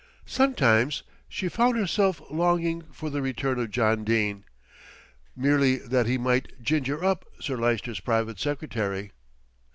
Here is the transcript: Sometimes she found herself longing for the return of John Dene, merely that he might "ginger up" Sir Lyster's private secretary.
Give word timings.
Sometimes 0.25 1.03
she 1.29 1.47
found 1.47 1.77
herself 1.77 2.23
longing 2.31 2.81
for 2.91 3.11
the 3.11 3.21
return 3.21 3.59
of 3.59 3.69
John 3.69 4.03
Dene, 4.03 4.45
merely 5.35 5.75
that 5.75 6.07
he 6.07 6.17
might 6.17 6.59
"ginger 6.59 7.05
up" 7.05 7.23
Sir 7.39 7.55
Lyster's 7.55 7.99
private 7.99 8.39
secretary. 8.39 9.11